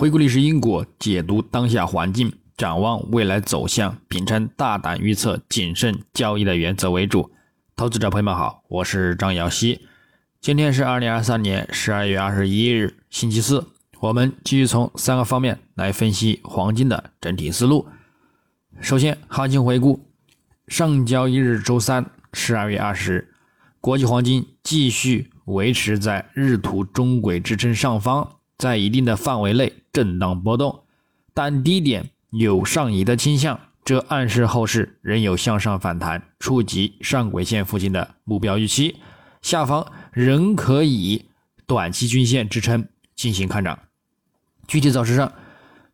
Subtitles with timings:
[0.00, 7.30] 回顾历史因果，解读当下环境，展望未来走向，秉承大胆预测、谨慎交易的原则为主。
[7.76, 9.82] 投资者朋友们好，我是张瑶希。
[10.40, 13.66] 今天是二零二三年十二月二十一日，星期四。
[14.00, 17.86] 我们继续从三个方面来分析黄金的整体思路。
[18.80, 20.08] 首先，行情回顾：
[20.68, 23.34] 上交易日周三，十二月二十日，
[23.82, 25.30] 国际黄金继续。
[25.46, 30.84] 维持在日图中轨支撑上方，在一定的范围内震荡波动，
[31.32, 38.96] 但低点有上移的倾向，这暗示后市仍有向上反弹，触及上轨线附近的目标预期，
[39.40, 41.24] 下方仍可以
[41.66, 43.78] 短期均线支撑进行看涨。
[44.68, 45.32] 具体走势上，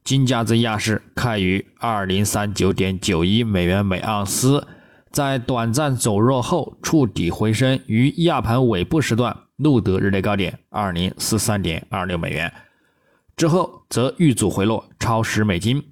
[0.02, 4.66] 金价自亚市开于二零三九点九一美元每盎司。
[5.12, 12.52] 在短暂走弱后触底回升，于亚盘尾部时段录得日内高点二零四三点二六美元，
[13.37, 15.83] 之后则遇阻回落超十美金，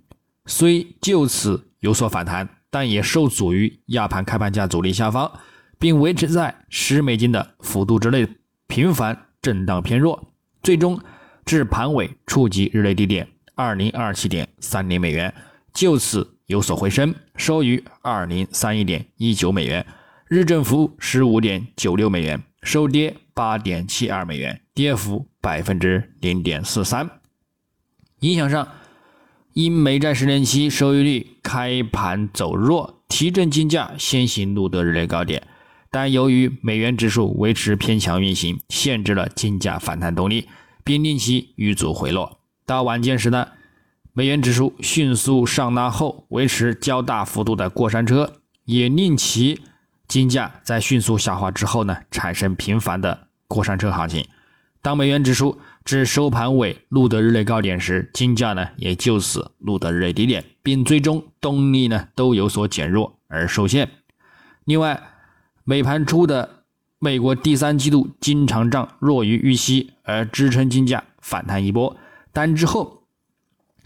[0.47, 5.31] 虽就此有所反弹，但也受阻于亚盘开盘价阻力下方，
[5.79, 8.29] 并维持在十美金的幅度之内，
[8.67, 11.01] 频繁震荡偏弱，最终
[11.45, 15.35] 至盘尾触及日内低点二零二七点三零美元，
[15.73, 16.31] 就此。
[16.47, 19.87] 有所回升，收于二零三一点一九美元，
[20.29, 27.11] 日振幅十五点九六美元，收跌八点七二美元，跌幅百分之零点四三。
[28.21, 28.69] 影响上，
[29.53, 35.47] 因美债十年期收益率开盘走弱，提振金价先行录得日内高点，
[35.91, 40.49] 但由于美元指数维持偏强运行，限制了金价反弹动力，
[40.85, 42.39] 并令其遇阻回落。
[42.65, 43.49] 到晚间时呢？
[44.17, 49.61] 美元指数迅速上拉后，维持较大幅度的过山车，也令其
[50.07, 54.27] 金价在迅速下滑之后呢，产生频繁的过山车行情。
[54.83, 63.91] 当美元指数至收盘尾录得日内高点时，金价呢也就此录得日内低点，并最终动力呢都有所减弱而受限。
[64.65, 65.03] 另外，
[65.65, 66.65] 美盘初的
[66.99, 71.97] 美国第三季度经常账弱于预期，而支撑金价反弹一波，
[72.33, 73.01] 但之后。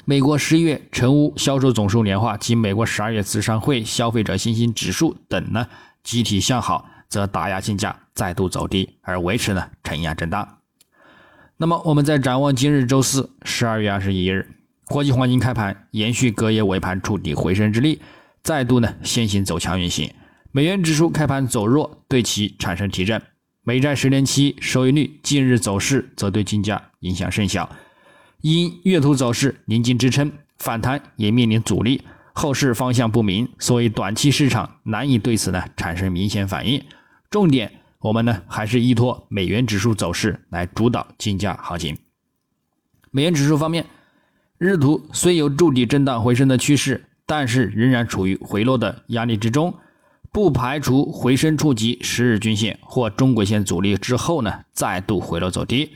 [0.05, 5.67] 美国十一月成屋销售总数年化及美国十二月资商会消费者信心指数等呢
[6.03, 10.59] 集体向好，则打压金价再度走低，而维持呢承压震荡。
[11.57, 14.51] 那么，我们再展望今日周四十二月二十一日，
[14.87, 18.01] 国际黄金开盘延续隔夜尾盘触底回升之力，
[18.43, 20.13] 再度呢先行走强运行。
[20.51, 23.23] 美元指数开盘走弱，对其产生提振。
[23.63, 27.71] 美债十年期收益率近日走势则对金价影响甚小。
[28.41, 32.03] 因月图走势临近支撑，反弹也面临阻力，
[32.33, 36.83] 后市方向不明，所以短期市场难以对此呢产生明显反应。
[37.31, 41.97] 重点，我们呢还是依托美元指数走势来主导金价行情。
[43.11, 43.87] 美元指数方面，
[44.59, 49.75] 日图虽有筑底震荡回升的趋势，但是仍然处于回落的压力之中，
[50.31, 55.93] 不排除回升触及十日均线或中轨线阻力之后呢再度回落走低。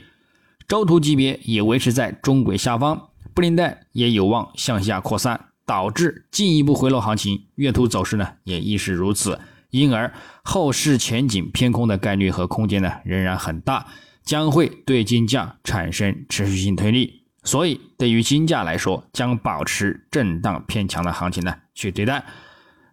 [0.67, 7.45] 周图级别也维持在中轨下方，布林带也有望向下扩散，导致进一步回落行情。
[7.55, 9.39] 月图走势呢也亦是如此，
[9.73, 10.13] 因而
[10.43, 13.87] 后市前景偏空的概率和空间呢仍然很大，
[14.23, 17.23] 将会对金价产生持续性推力。
[17.43, 22.23] 所以对于金价来说，将保持震荡偏强的行情呢去对待。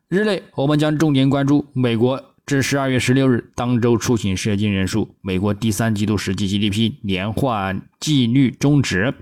[0.09, 2.25] 日内我们将重点关注美国。
[2.47, 9.15] 至十二月十六日当周出行失业金人数、美国第三季度实际 GDP 年化季率终值、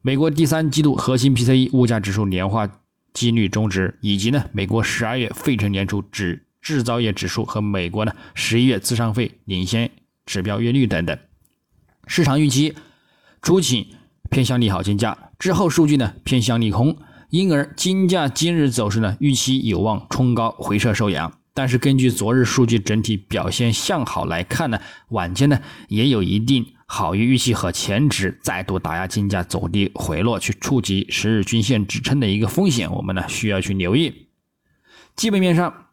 [0.00, 2.66] 美国第三季度核心 PCE 物价指数年化
[3.12, 9.88] 季率终值，以及呢美国十二月费城年初指制造业指数和美国呢十一月资商费领先
[10.24, 11.16] 指标月率等等。
[12.08, 12.74] 市场预期
[13.40, 13.86] 出勤
[14.28, 16.98] 偏向利好金价，之后数据呢偏向利空，
[17.30, 21.38] 因而金价今日走势呢预期有望冲高回撤收阳。
[21.54, 34.26] 但是根据昨日数据整体表现向好来看呢，晚间呢也有一定好于预期和前值再度打压金价走低回落，去触及十日均线支撑的一个风险，我们呢需要去留意。
[35.14, 35.85] 基本面上，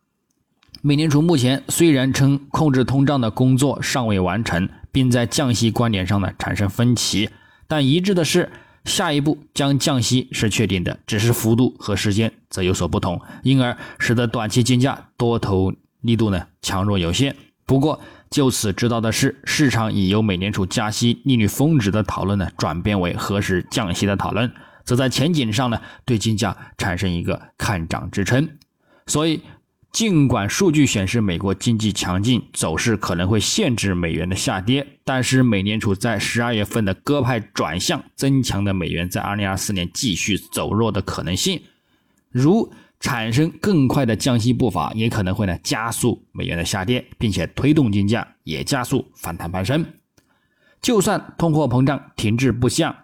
[0.85, 7.30] 美联储目前虽然称控制通胀的工作尚未完成，并在降息观点上呢产生分歧，
[7.69, 8.51] 但一致的是。
[8.83, 15.71] 下一步将降息是确定的，只是幅度和时间则有所不同，因而使得短期金价多头
[16.01, 17.33] 力度呢强弱有限。
[17.65, 24.51] 不过就此知道的是，市场已由美联储加息利率峰值的讨论呢转变为何时降息的讨论，
[24.83, 28.50] 则在前景上呢对金价产生一个看涨支撑。
[29.07, 29.39] 所以
[29.94, 41.62] 尽管数据显示美国经济强劲，走势可能会限制美元的下跌，但是美联储在十二月份的鸽派转向，增强的美元在二零二四年继续走弱的可能性。
[42.31, 49.86] 如产生更快的降息步伐，也可能会呢加速美元的下跌，并且推动金价也加速反弹攀升。
[50.81, 53.03] 就算通货膨胀停滞不下。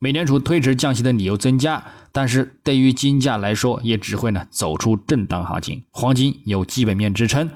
[0.00, 5.82] 美联储推迟降息的理由增加，但是对于金价来说，也只会呢走出震荡行情。
[5.90, 7.50] 黄金有基本面支撑，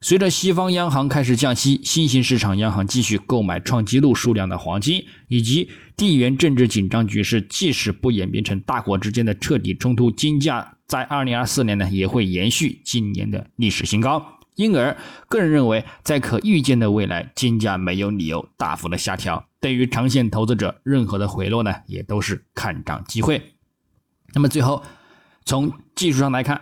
[0.00, 14.38] 随着西方央行开始降息，新兴市场央行继续购买创纪录数量的黄金，以及地缘政治紧张局势即使不演变成大国之间的彻底冲突，金价在二零二四年呢也会延续今年的历史新高。
[14.54, 14.96] 因而，
[15.28, 19.44] 个人认为，在可预见的未来，金价没有理由大幅的下调。
[19.62, 23.54] 对于长线投资者，任何的回落呢，也都是看涨机会。
[24.34, 24.82] 那么最后，
[25.44, 26.60] 从技术上来看，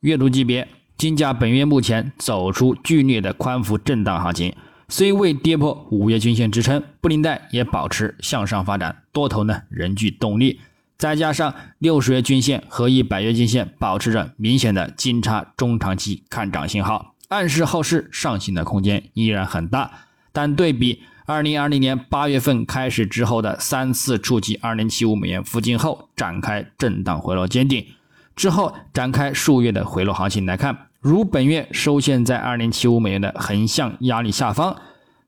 [0.00, 4.56] 月度级别金价本月目前走出剧烈的宽幅震荡行情，
[4.88, 10.58] 虽未跌破五月均线支撑，布林带也保持向上发展，多头呢仍具动力。
[10.96, 20.06] 再加上六十月均线和一百月均线保持着明显的金叉中长期看涨信号，暗示后市上行的空间依然很大。
[20.32, 21.02] 但对比。
[21.24, 27.86] 二零二零年八月份开始之后的三次触及二零七五美元附近后展开震荡回落坚定，
[28.34, 34.76] 之后展开数月的回落行情来看，如本月收线在二零七五美元的横向压力下方，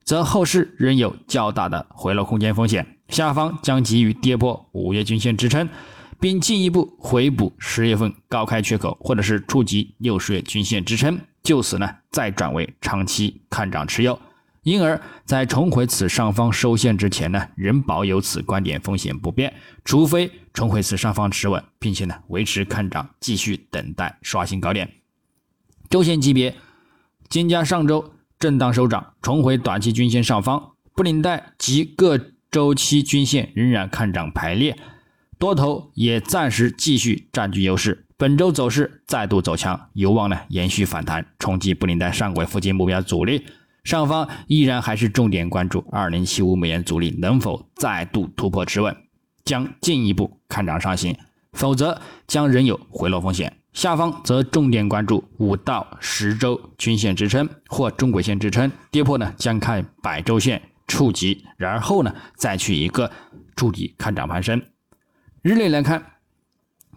[0.03, 5.69] 则后市仍有较大的回落空间风险，下方将急于跌破五月均线支撑，
[6.19, 14.19] 并进一步回补十月份高开缺口，或者是触及六十月均线支撑，就此呢再转为长期看涨持有。
[14.65, 19.53] 因而，在重回此上方收线之前呢，仍保有此观点风险不变，
[19.83, 24.91] 除非重回此上方持稳，并且呢维持看涨，继续等待刷新高点。
[25.87, 26.55] 周线级别，
[27.29, 32.19] 金价上周震荡收涨，重回短期均线上方，布林带及各
[32.49, 34.75] 周期均线仍然看涨排列，
[35.37, 38.07] 多头也暂时继续占据优势。
[38.17, 43.45] 本周走势再度走强，有望呢延续反弹，冲击布林带上轨附近目标阻力。
[43.85, 48.97] 上方依然还是重点关注二零七五美元阻力能否再度突破持稳，
[49.45, 51.15] 将进一步看涨上行，
[51.53, 53.55] 否则将仍有回落风险。
[53.73, 63.11] 下方则重点关注五到十周均线支撑或中轨线支撑，跌破呢将看百周线触及，然后呢再去一个
[63.55, 64.63] 筑底看涨攀升。
[65.43, 66.03] 日内来看，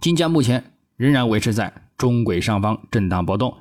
[0.00, 3.58] 金价目前仍然维持在中轨上方震荡波动，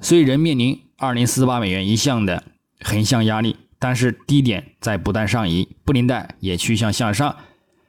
[0.00, 2.42] 虽仍面临二零四八美元一项的。
[2.80, 7.36] 横向压力，但是低点在不断上移，布林带也趋向向上，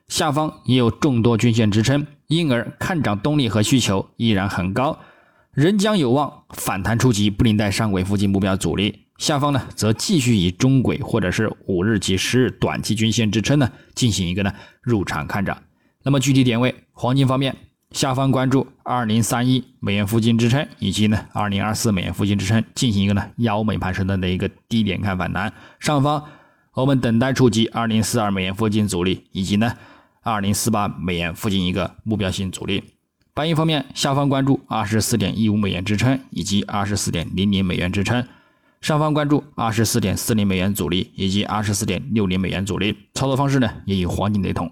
[0.07, 4.99] 下方也有众多均线支撑，因而看涨动力和需求依然很高，
[5.51, 15.61] 仍将有望反弹触及布林带上轨附近目标阻力，下方呢则继续以中轨或者是五日及十日短期均线支撑呢进行一个呢入场看涨。
[16.03, 17.55] 那么具体点位，黄金方面。
[17.91, 25.51] 下方关注二零三一美元附近支撑，以及呢二零二四美元附近支撑，进行一个呢腰美盘升段的一个低点看反弹。
[25.79, 26.23] 上方
[26.73, 29.73] 我们等待触及二零四二美元附近阻力，以及呢
[30.21, 32.83] 二零四八美元附近一个目标性阻力。
[33.33, 38.27] 白银方面，下方关注二十四点一五美元支撑，以及二十四点零零美元支撑。
[38.81, 42.95] 上方关注二十四点四零美元阻力，以及二十四点六零美元阻力。
[43.13, 44.71] 操作方式呢也与黄金雷同。